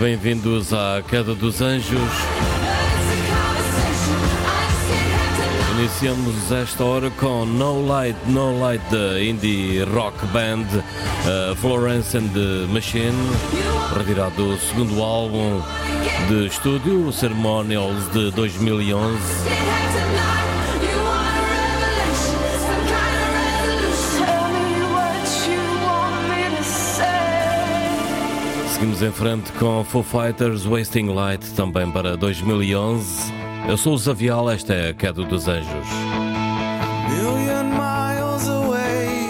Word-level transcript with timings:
bem-vindos 0.00 0.72
à 0.72 1.02
Queda 1.06 1.34
dos 1.34 1.60
Anjos. 1.60 2.00
Iniciamos 5.78 6.50
esta 6.50 6.82
hora 6.82 7.10
com 7.10 7.44
No 7.44 7.86
Light, 7.86 8.16
No 8.26 8.58
Light 8.58 8.82
da 8.90 9.22
indie 9.22 9.84
rock 9.84 10.16
band 10.28 10.64
uh, 10.64 11.54
Florence 11.56 12.16
and 12.16 12.30
the 12.30 12.66
Machine, 12.72 13.12
retirado 13.94 14.34
do 14.36 14.58
segundo 14.58 15.02
álbum 15.02 15.60
de 16.30 16.46
estúdio, 16.46 17.12
Ceremonials 17.12 18.10
de 18.12 18.30
2011. 18.30 19.69
Seguimos 28.80 29.02
em 29.02 29.12
frente 29.12 29.52
com 29.58 29.84
Foo 29.84 30.02
Fighters 30.02 30.64
Wasting 30.64 31.08
Light, 31.08 31.52
também 31.52 31.90
para 31.90 32.16
2011. 32.16 33.30
Eu 33.68 33.76
sou 33.76 33.92
o 33.92 33.98
Zavial, 33.98 34.50
esta 34.50 34.72
é 34.72 34.88
a 34.88 34.94
Queda 34.94 35.22
dos 35.22 35.46
Anjos. 35.48 35.68
Million 37.10 37.64
miles 37.74 38.48
away, 38.48 39.28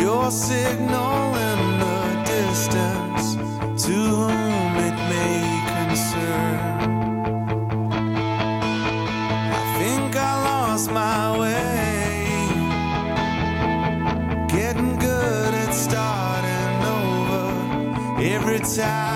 your 0.00 0.30
signal 0.30 1.34
in 1.36 1.78
the 1.80 2.24
distance, 2.24 3.36
200 3.86 4.35
time. 18.74 19.15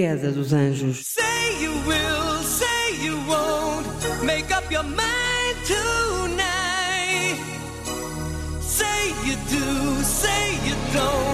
queda 0.00 0.32
dos 0.32 0.52
anjos. 0.54 1.04
Say 1.04 1.62
you 1.62 1.72
will, 1.86 2.42
say 2.42 2.96
you 3.02 3.16
won't. 3.28 3.86
Make 4.24 4.50
up 4.50 4.70
your 4.72 4.82
mind 4.82 5.56
tonight. 5.66 7.36
Say 8.62 9.08
you 9.26 9.36
do, 9.50 10.02
say 10.02 10.54
you 10.66 10.74
don't 10.94 11.29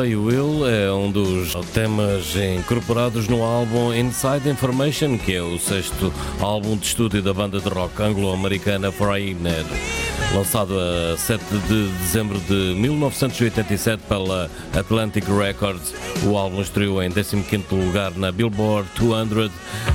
Seio 0.00 0.24
Will 0.24 0.66
é 0.66 0.90
um 0.90 1.10
dos 1.10 1.54
temas 1.74 2.34
incorporados 2.34 3.28
no 3.28 3.42
álbum 3.42 3.92
Inside 3.92 4.48
Information, 4.48 5.18
que 5.18 5.34
é 5.34 5.42
o 5.42 5.58
sexto 5.58 6.10
álbum 6.40 6.74
de 6.78 6.86
estúdio 6.86 7.20
da 7.22 7.34
banda 7.34 7.60
de 7.60 7.68
rock 7.68 8.00
anglo-americana 8.02 8.90
Foreigner. 8.90 9.62
Lançado 10.34 10.74
a 10.80 11.18
7 11.18 11.44
de 11.68 11.88
dezembro 11.98 12.38
de 12.40 12.74
1987 12.78 14.02
pela 14.08 14.50
Atlantic 14.74 15.24
Records, 15.28 15.94
o 16.24 16.34
álbum 16.34 16.62
estreou 16.62 17.02
em 17.02 17.10
15º 17.10 17.62
lugar 17.72 18.12
na 18.16 18.32
Billboard 18.32 18.88
200 18.98 19.50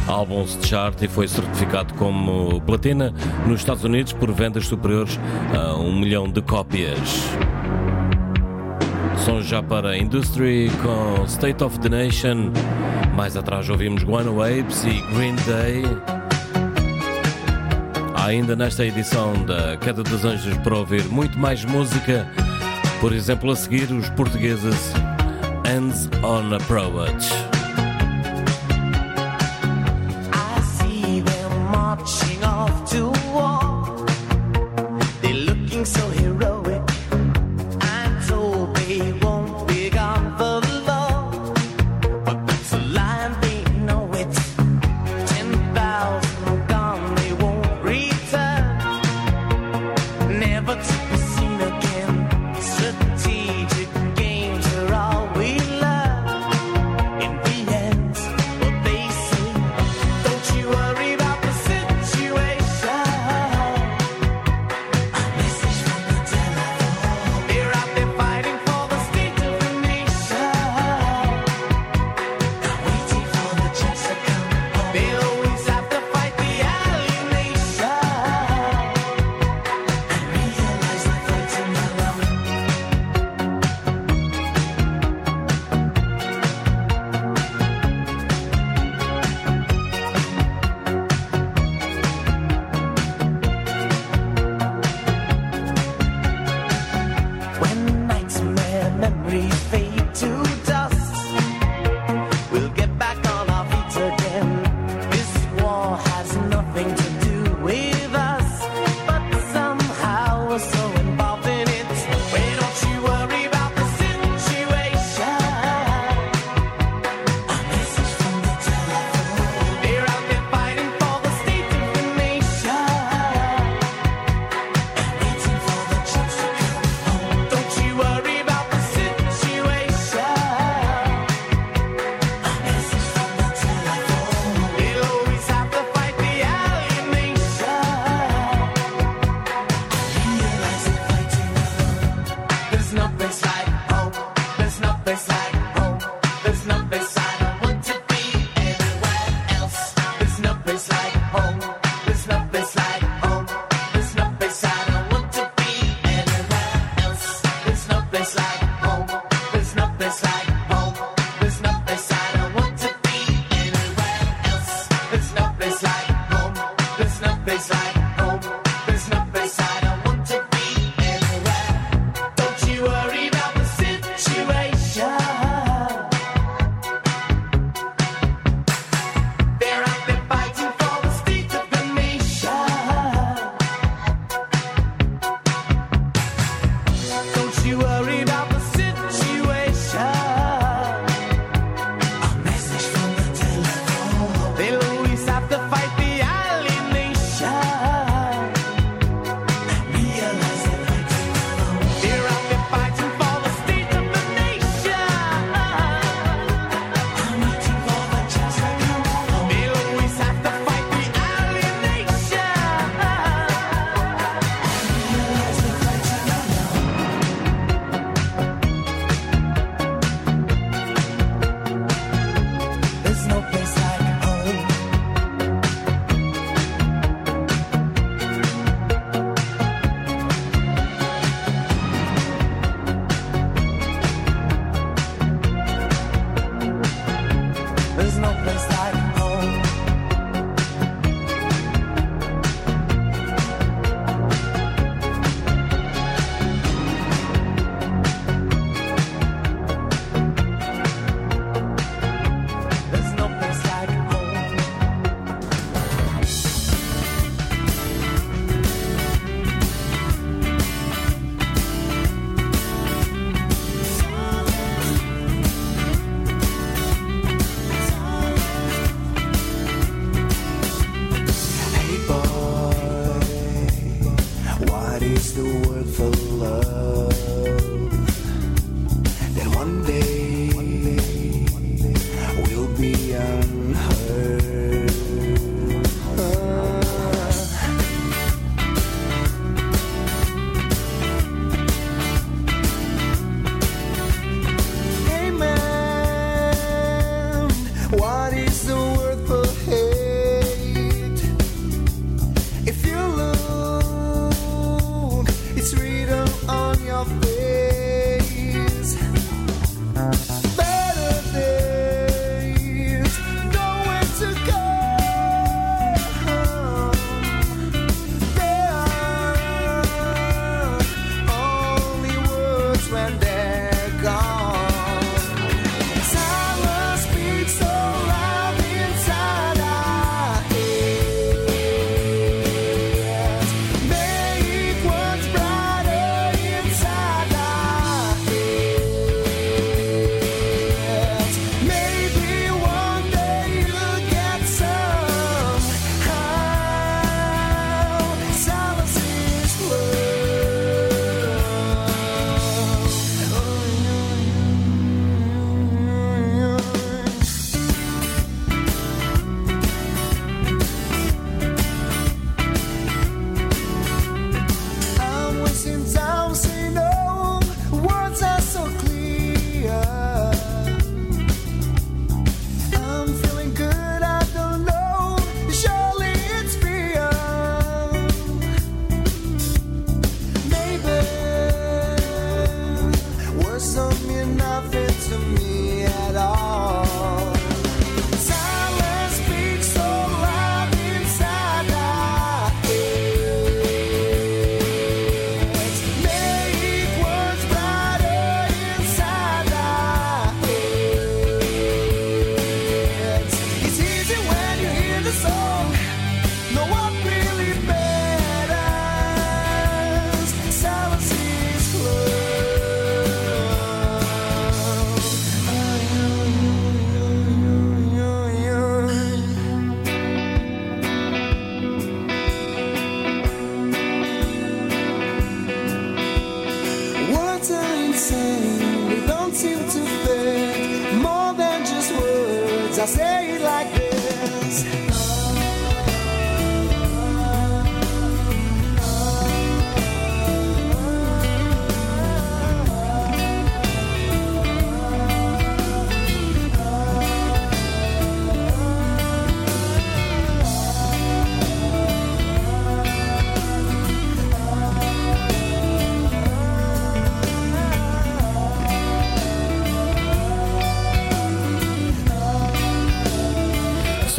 Albums 0.07 0.59
Chart 0.61 1.01
e 1.01 1.07
foi 1.07 1.27
certificado 1.27 1.95
como 1.95 2.61
platina 2.61 3.11
nos 3.47 3.61
Estados 3.61 3.83
Unidos 3.83 4.13
por 4.13 4.31
vendas 4.31 4.67
superiores 4.67 5.19
a 5.51 5.73
um 5.73 5.99
milhão 5.99 6.29
de 6.29 6.43
cópias 6.43 7.09
som 9.25 9.41
já 9.41 9.63
para 9.63 9.97
Industry 9.97 10.69
com 10.83 11.25
State 11.25 11.63
of 11.63 11.79
the 11.79 11.89
Nation. 11.89 12.51
Mais 13.15 13.35
atrás 13.35 13.67
ouvimos 13.67 14.03
Guano 14.03 14.43
Apes 14.43 14.83
e 14.83 15.01
Green 15.15 15.35
Day. 15.47 15.83
Ainda 18.23 18.55
nesta 18.55 18.85
edição 18.85 19.33
da 19.45 19.77
Queda 19.77 20.03
dos 20.03 20.23
Anjos 20.23 20.55
para 20.59 20.77
ouvir 20.77 21.03
muito 21.05 21.39
mais 21.39 21.65
música. 21.65 22.27
Por 23.01 23.11
exemplo, 23.13 23.49
a 23.49 23.55
seguir 23.55 23.91
os 23.91 24.07
portugueses 24.11 24.93
Hands 25.65 26.07
on 26.23 26.53
Approach. 26.53 27.54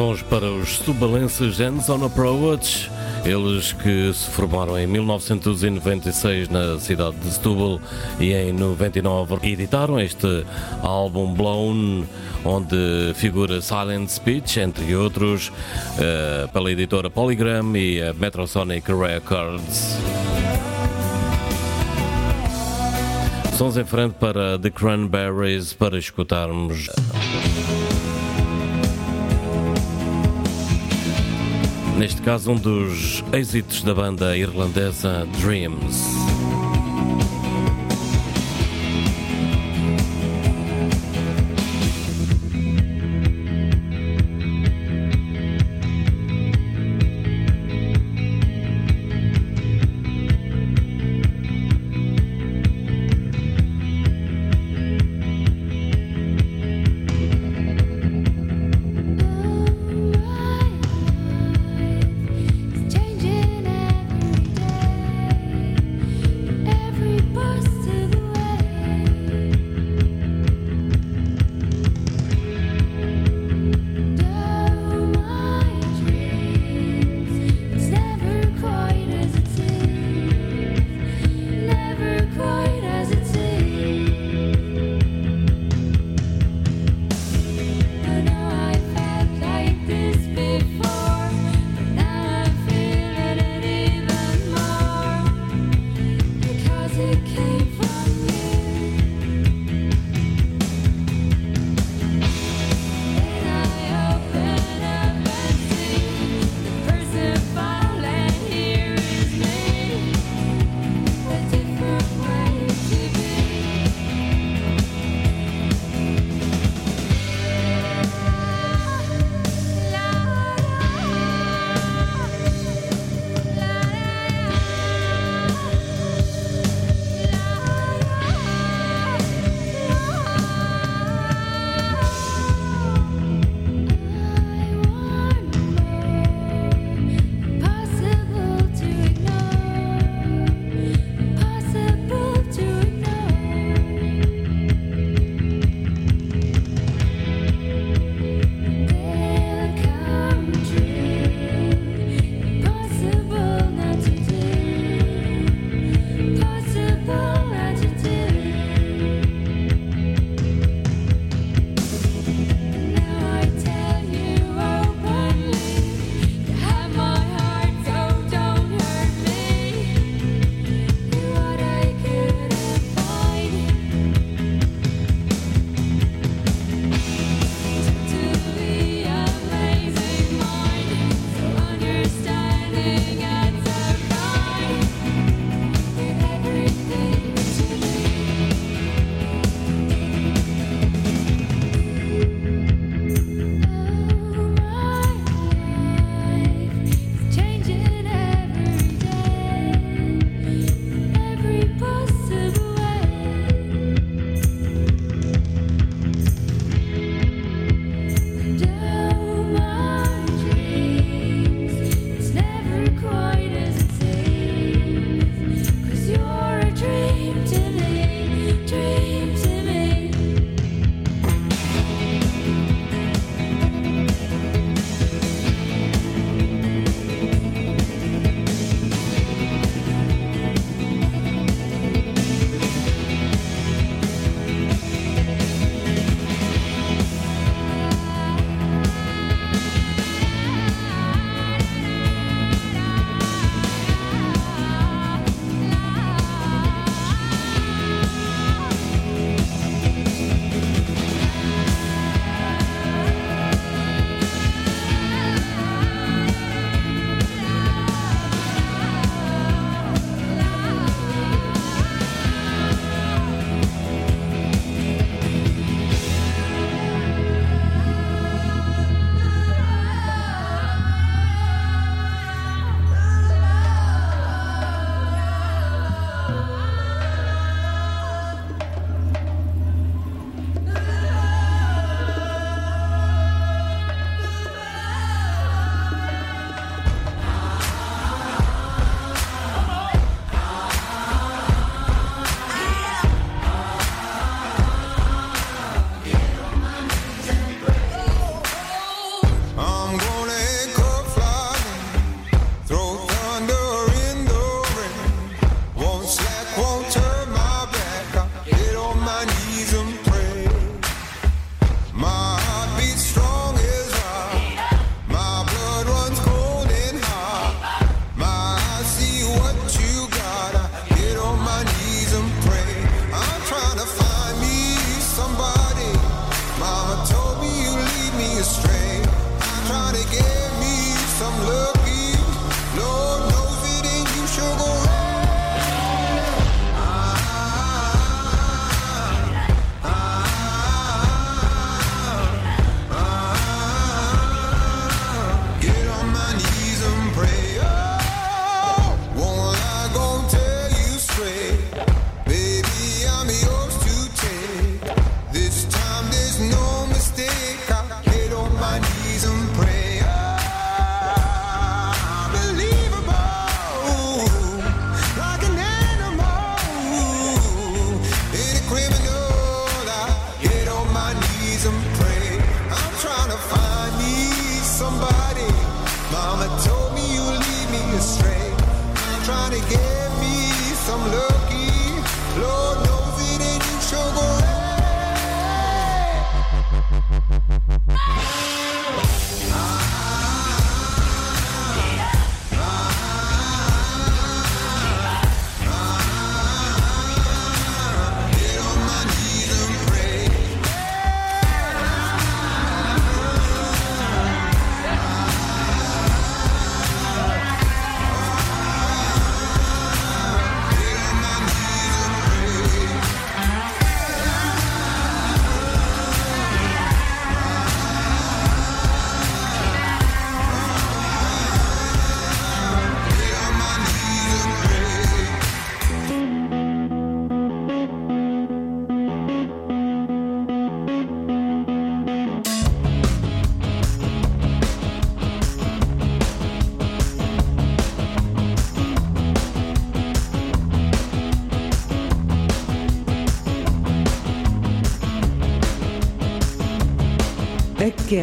Sons 0.07 0.23
para 0.23 0.49
os 0.49 0.77
subalenses 0.79 1.59
Hands 1.59 1.89
on 1.89 2.05
Approach, 2.05 2.89
eles 3.25 3.73
que 3.73 4.13
se 4.15 4.31
formaram 4.31 4.79
em 4.79 4.87
1996 4.87 6.49
na 6.49 6.79
cidade 6.79 7.17
de 7.17 7.29
Setúbal 7.33 7.81
e 8.21 8.33
em 8.33 8.53
99 8.53 9.39
editaram 9.43 9.99
este 9.99 10.45
álbum 10.81 11.35
Blown, 11.35 12.05
onde 12.45 13.15
figura 13.15 13.61
Silent 13.61 14.09
Speech, 14.09 14.61
entre 14.61 14.95
outros, 14.95 15.51
eh, 15.99 16.49
pela 16.53 16.71
editora 16.71 17.11
Polygram 17.11 17.77
e 17.77 18.01
a 18.01 18.13
Metrosonic 18.13 18.87
Records. 18.93 19.97
Sons 23.59 23.77
em 23.77 23.85
frente 23.85 24.15
para 24.21 24.57
The 24.57 24.71
Cranberries 24.71 25.73
para 25.73 25.99
escutarmos. 25.99 26.89
Neste 31.97 32.21
caso, 32.21 32.53
um 32.53 32.57
dos 32.57 33.25
êxitos 33.33 33.83
da 33.83 33.95
banda 33.95 34.37
irlandesa 34.37 35.27
Dreams. 35.41 36.36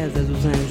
desde 0.04 0.26
sus 0.26 0.44
años. 0.44 0.63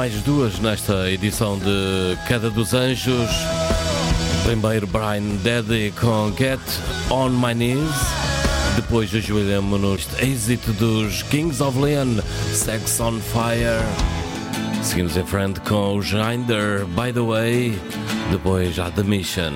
mais 0.00 0.14
duas 0.22 0.58
nesta 0.60 1.10
edição 1.10 1.58
de 1.58 2.16
Queda 2.26 2.48
dos 2.48 2.72
Anjos. 2.72 3.28
Primeiro 4.44 4.86
Brian 4.86 5.36
Daddy 5.44 5.92
com 6.00 6.32
Get 6.38 6.58
On 7.10 7.28
My 7.28 7.54
Knees. 7.54 7.94
Depois 8.76 9.14
ajoelhamos-nos 9.14 10.08
êxito 10.18 10.72
dos 10.72 11.22
Kings 11.24 11.62
of 11.62 11.78
Leon, 11.78 12.22
Sex 12.50 12.98
on 12.98 13.20
Fire. 13.20 13.84
Seguimos 14.82 15.18
em 15.18 15.26
frente 15.26 15.60
com 15.60 15.98
o 15.98 16.00
Grinder, 16.00 16.86
By 16.86 17.12
The 17.12 17.20
Way. 17.20 17.78
Depois 18.30 18.78
a 18.78 18.90
The 18.90 19.02
Mission. 19.02 19.52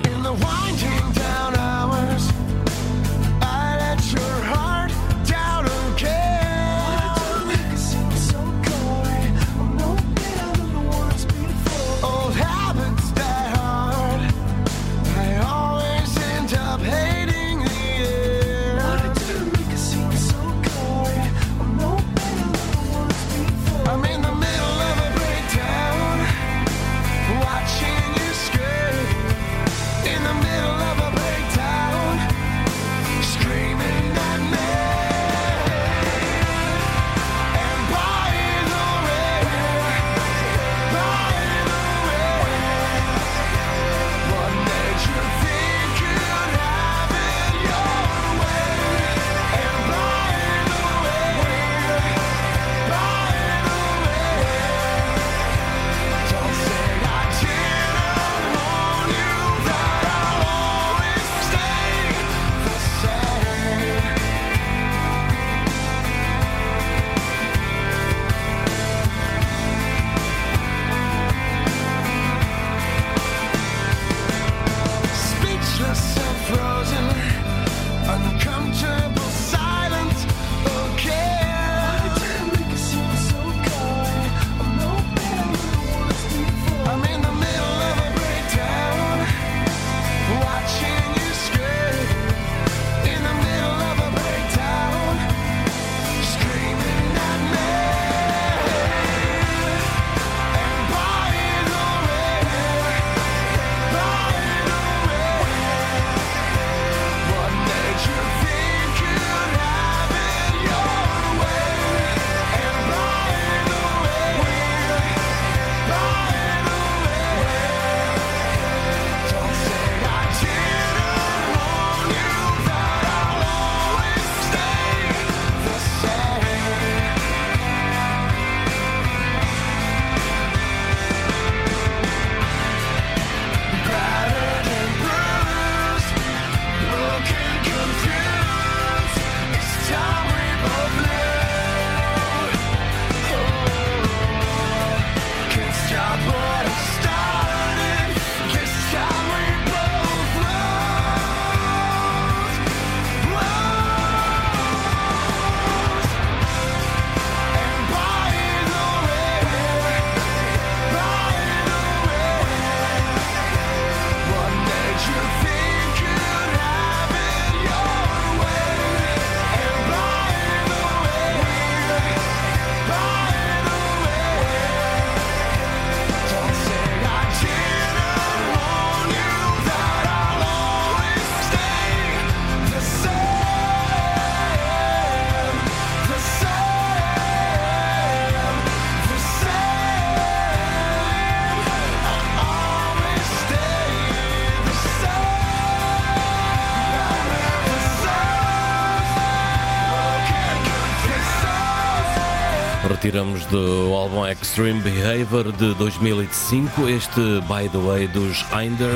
Retiramos 203.35 203.45
do 203.47 203.93
álbum 203.93 204.25
Extreme 204.25 204.81
Behavior 204.81 205.51
de 205.51 205.73
2005, 205.75 206.87
este 206.89 207.19
By 207.47 207.69
the 207.69 207.77
Way 207.77 208.07
dos 208.07 208.45
Einder. 208.53 208.89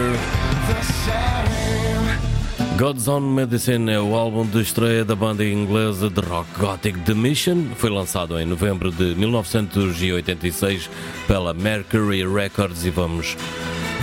God's 2.77 3.07
Own 3.07 3.33
Medicine 3.33 3.91
é 3.91 3.99
o 3.99 4.15
álbum 4.15 4.45
de 4.45 4.61
estreia 4.61 5.03
da 5.03 5.15
banda 5.15 5.43
inglesa 5.43 6.09
de 6.09 6.21
rock 6.21 6.47
gothic 6.57 6.99
The 6.99 7.13
Mission. 7.13 7.65
Foi 7.75 7.89
lançado 7.89 8.39
em 8.39 8.45
novembro 8.45 8.91
de 8.91 9.15
1986 9.15 10.89
pela 11.27 11.53
Mercury 11.53 12.25
Records 12.27 12.85
e 12.85 12.89
vamos 12.89 13.35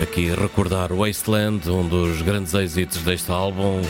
aqui 0.02 0.30
recordar 0.34 0.92
Wasteland, 0.92 1.68
um 1.70 1.86
dos 1.86 2.20
grandes 2.22 2.52
êxitos 2.52 2.98
deste 2.98 3.30
álbum. 3.30 3.80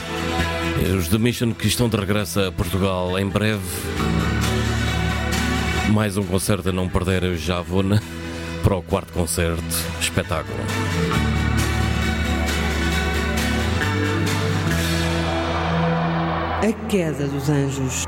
Os 0.97 1.07
The 1.07 1.17
Mission 1.17 1.53
que 1.53 1.67
estão 1.67 1.89
de 1.89 1.97
regresso 1.97 2.39
a 2.39 2.51
Portugal 2.51 3.17
em 3.19 3.27
breve. 3.27 4.16
Mais 5.93 6.17
um 6.17 6.23
concerto 6.23 6.69
a 6.69 6.71
não 6.71 6.87
perder, 6.89 7.23
eu 7.23 7.37
já 7.37 7.61
vou 7.61 7.81
na- 7.83 8.01
para 8.63 8.75
o 8.75 8.81
quarto 8.83 9.11
concerto. 9.13 9.63
Espetáculo. 9.99 10.57
A 16.61 16.87
Queda 16.89 17.27
dos 17.27 17.49
Anjos. 17.49 18.06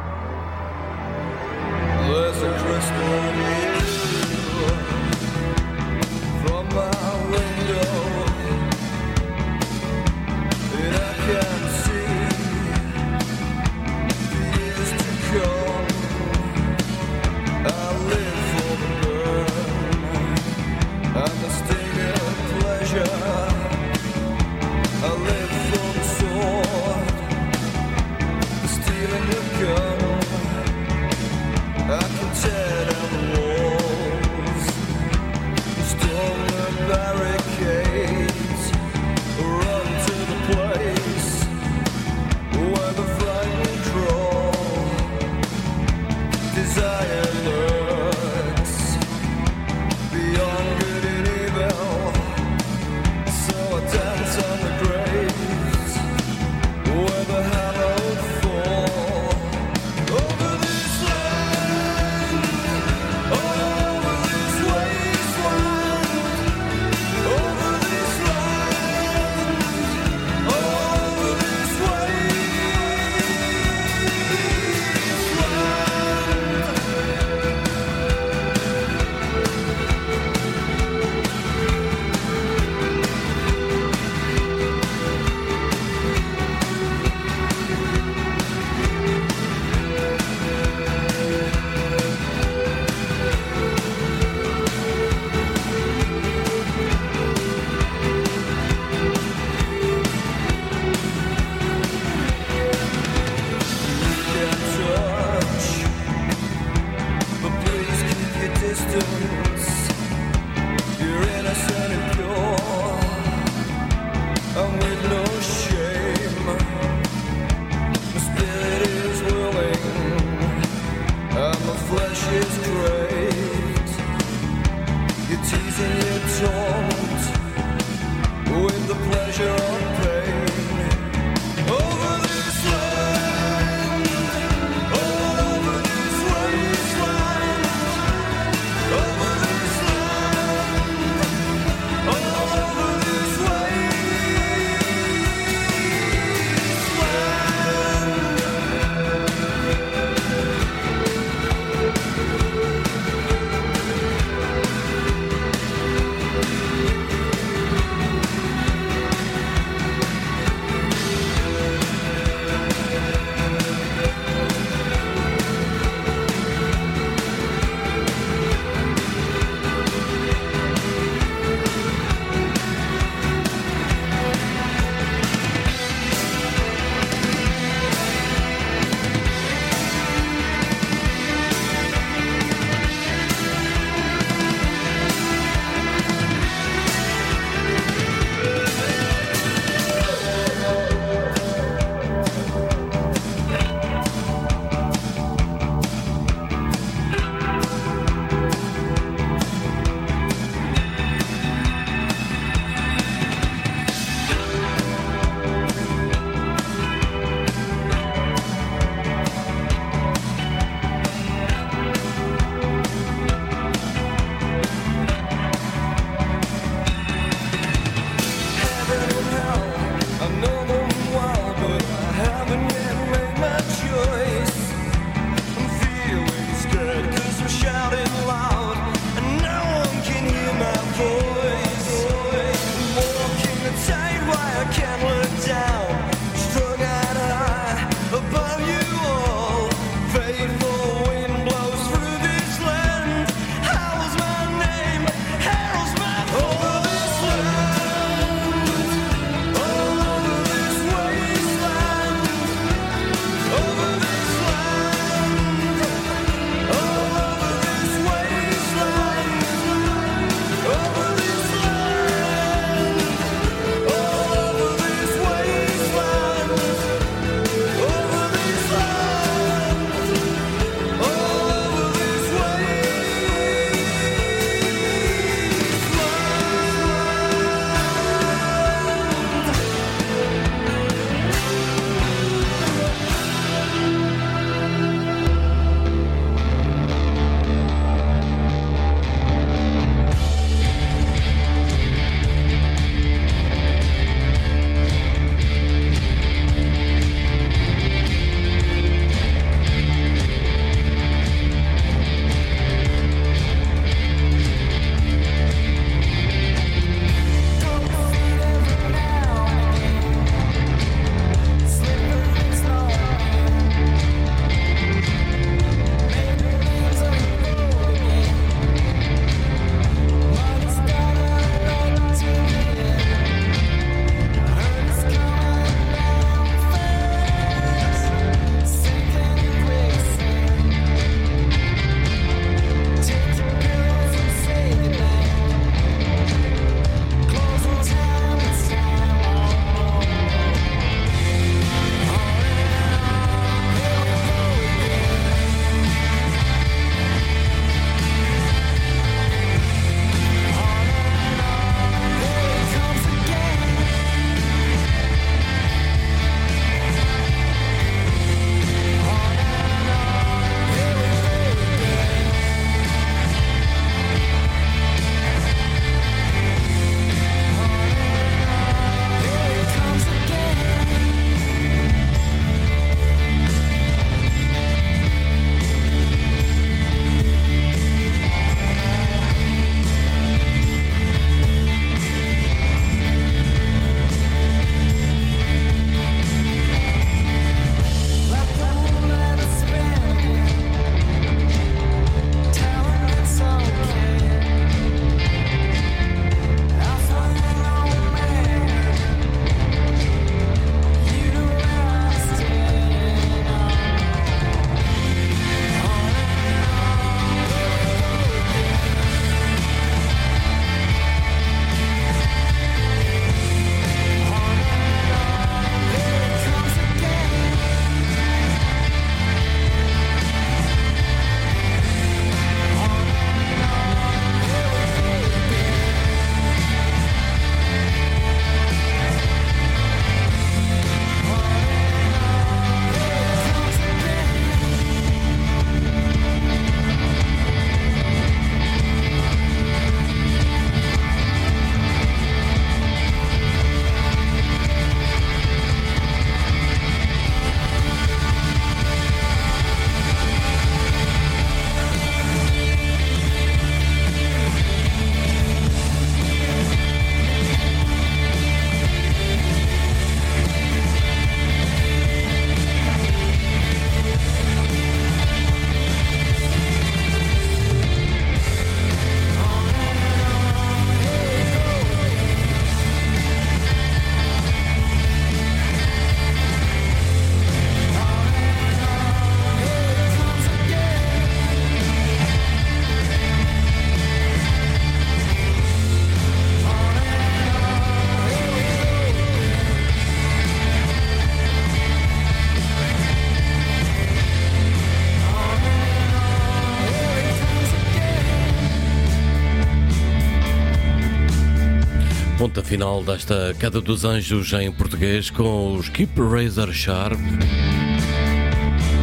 Ponta 502.50 502.64
final 502.64 503.04
desta 503.04 503.54
Queda 503.60 503.80
dos 503.80 504.04
Anjos 504.04 504.52
em 504.54 504.72
português 504.72 505.30
com 505.30 505.76
os 505.76 505.88
Keep 505.88 506.20
Razor 506.20 506.74
Sharp. 506.74 507.20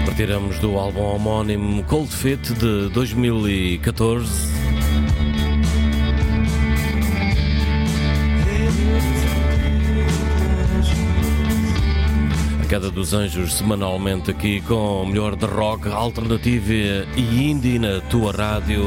Partiramos 0.05 0.59
do 0.59 0.77
álbum 0.77 1.03
homónimo 1.03 1.85
Cold 1.85 2.11
Fit 2.11 2.53
de 2.55 2.89
2014. 2.89 4.29
A 12.65 12.67
Queda 12.69 12.91
dos 12.91 13.15
Anjos 13.15 13.55
semanalmente 13.55 14.33
aqui 14.33 14.61
com 14.63 15.03
o 15.03 15.07
melhor 15.07 15.37
de 15.37 15.47
rock, 15.47 15.89
alternativa 15.89 16.73
e 17.17 17.49
indie 17.49 17.79
na 17.79 18.01
tua 18.01 18.33
rádio. 18.33 18.87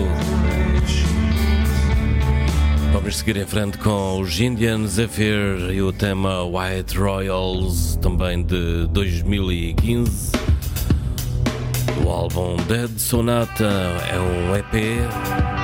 Vamos 3.00 3.16
seguir 3.16 3.38
em 3.38 3.46
frente 3.48 3.78
com 3.78 4.20
os 4.20 4.42
Indian 4.42 4.86
Zephyr 4.86 5.72
e 5.72 5.82
o 5.82 5.94
tema 5.94 6.44
White 6.44 6.98
Royals, 6.98 7.96
também 8.02 8.44
de 8.44 8.88
2015. 8.88 10.34
O 12.06 12.10
álbum 12.10 12.58
Dead 12.68 12.92
Sonata 12.98 13.64
é 14.12 14.20
um 14.20 14.54
EP. 14.54 15.59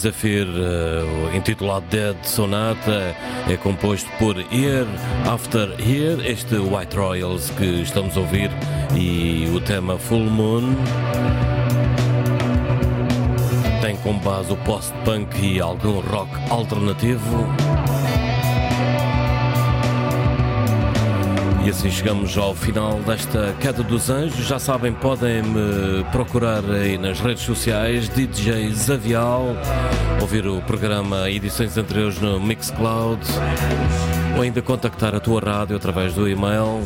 Zephyr, 0.00 0.46
eh, 0.46 1.36
intitulado 1.36 1.84
Dead 1.90 2.16
Sonata, 2.22 3.14
é 3.48 3.56
composto 3.56 4.10
por 4.18 4.36
Year 4.52 4.86
After 5.30 5.68
Year, 5.80 6.18
este 6.24 6.56
White 6.56 6.96
Royals 6.96 7.50
que 7.50 7.82
estamos 7.82 8.16
a 8.16 8.20
ouvir, 8.20 8.50
e 8.96 9.48
o 9.54 9.60
tema 9.60 9.98
Full 9.98 10.24
Moon. 10.24 10.74
com 14.02 14.18
base 14.18 14.52
o 14.52 14.56
post-punk 14.58 15.36
e 15.40 15.60
algum 15.60 16.00
rock 16.00 16.30
alternativo. 16.50 17.46
E 21.64 21.68
assim 21.68 21.90
chegamos 21.90 22.36
ao 22.38 22.54
final 22.54 22.94
desta 23.00 23.54
Queda 23.60 23.82
dos 23.82 24.08
Anjos. 24.08 24.46
Já 24.46 24.58
sabem, 24.58 24.92
podem 24.92 25.42
me 25.42 26.04
procurar 26.10 26.64
aí 26.64 26.96
nas 26.96 27.20
redes 27.20 27.42
sociais, 27.42 28.08
DJ 28.08 28.72
Zavial, 28.72 29.54
ouvir 30.20 30.46
o 30.46 30.60
programa 30.62 31.30
edições 31.30 31.76
anteriores 31.76 32.20
no 32.20 32.38
Mixcloud, 32.38 33.20
ou 34.36 34.42
ainda 34.42 34.60
contactar 34.60 35.14
a 35.14 35.20
tua 35.20 35.40
rádio 35.40 35.76
através 35.76 36.14
do 36.14 36.28
e-mail, 36.28 36.80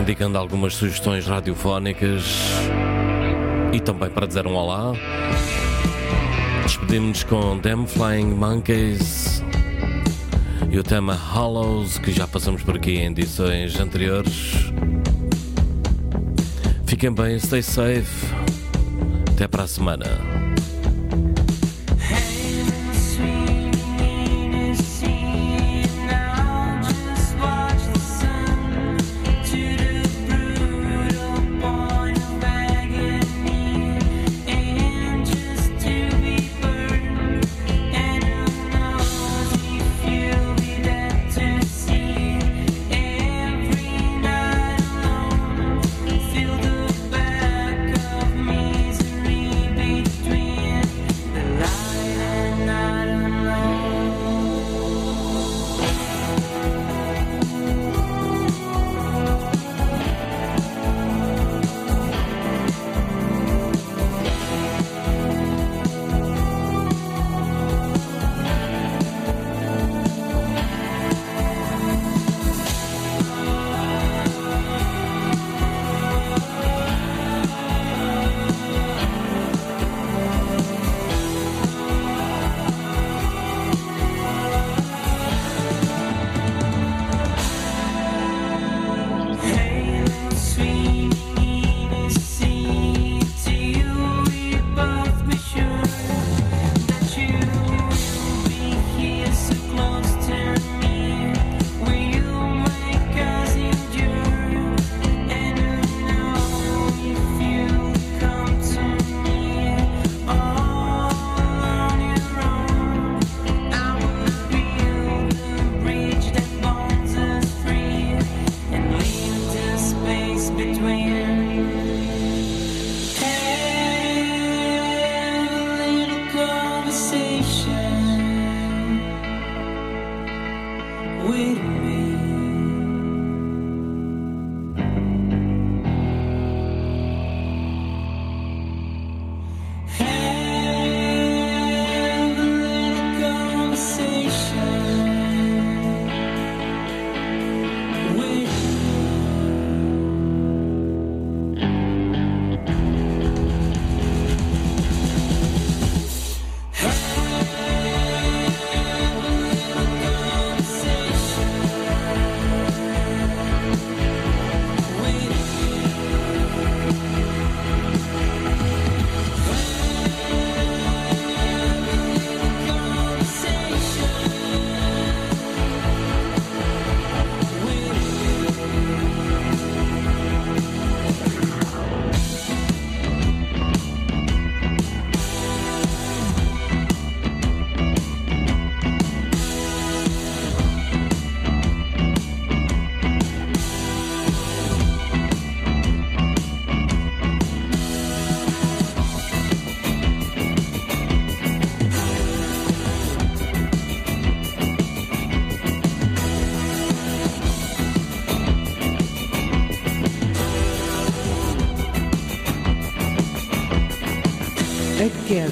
indicando 0.00 0.36
algumas 0.36 0.74
sugestões 0.74 1.26
radiofónicas 1.26 2.24
e 3.72 3.80
também 3.80 4.10
para 4.10 4.26
dizer 4.26 4.46
um 4.46 4.54
olá. 4.54 4.92
Despedimos-nos 6.62 7.24
com 7.24 7.58
Them 7.58 7.86
Flying 7.86 8.34
Monkeys 8.34 9.42
e 10.70 10.78
o 10.78 10.82
tema 10.82 11.14
Hollows, 11.14 11.98
que 11.98 12.12
já 12.12 12.26
passamos 12.26 12.62
por 12.62 12.76
aqui 12.76 12.96
em 12.96 13.06
edições 13.06 13.80
anteriores. 13.80 14.70
Fiquem 16.86 17.12
bem, 17.12 17.38
stay 17.38 17.62
safe. 17.62 18.26
Até 19.32 19.46
para 19.46 19.62
a 19.62 19.68
semana. 19.68 20.37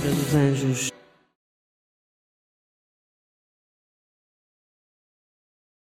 Dos 0.03 0.35
Anjos. 0.35 0.96